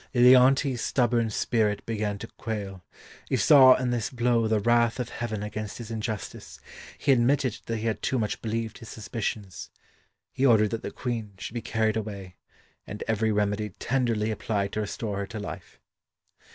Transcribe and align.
Leontes's 0.15 0.81
stubborn 0.81 1.29
spirit 1.29 1.85
began 1.85 2.17
to 2.17 2.25
quail. 2.25 2.83
He 3.29 3.37
saw 3.37 3.75
in 3.75 3.91
this 3.91 4.09
blow 4.09 4.47
the 4.47 4.59
wrath 4.59 4.99
of 4.99 5.09
heaven 5.09 5.43
against 5.43 5.77
his 5.77 5.91
injustice. 5.91 6.59
He 6.97 7.11
admitted 7.11 7.59
that 7.67 7.77
he 7.77 7.85
had 7.85 8.01
too 8.01 8.17
much 8.17 8.41
believed 8.41 8.79
his 8.79 8.89
suspicions; 8.89 9.69
he 10.31 10.43
ordered 10.43 10.71
that 10.71 10.81
the 10.81 10.89
Queen 10.89 11.35
should 11.37 11.53
be 11.53 11.61
carried 11.61 11.97
away, 11.97 12.35
and 12.87 13.03
every 13.07 13.31
remedy 13.31 13.69
tenderly 13.77 14.31
applied 14.31 14.71
to 14.71 14.81
restore 14.81 15.17
her 15.17 15.27
to 15.27 15.39
life. 15.39 15.79